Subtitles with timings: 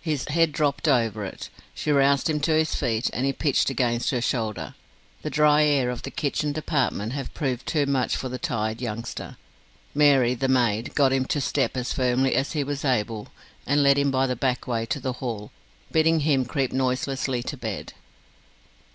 [0.00, 1.50] His head dropped over it.
[1.74, 4.74] She roused him to his feet, and he pitched against her shoulder.
[5.20, 9.36] The dry air of the kitchen department had proved too much for the tired youngster.
[9.94, 13.28] Mary, the maid, got him to step as firmly as he was able,
[13.66, 15.52] and led him by the back way to the hall,
[15.92, 17.92] bidding him creep noiselessly to bed.